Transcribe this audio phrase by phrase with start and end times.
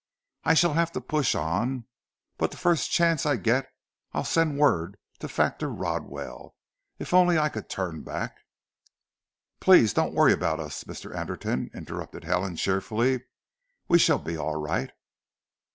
[0.43, 1.85] I shall have to push on,
[2.39, 3.67] but the first chance I get
[4.13, 6.55] I'll send word on to Factor Rodwell.
[6.97, 8.35] If only I could turn back"
[9.61, 11.15] "Please don't worry about us, Mr.
[11.15, 13.25] Anderton," interrupted Helen cheerfully.
[13.87, 14.89] "We shall be all right."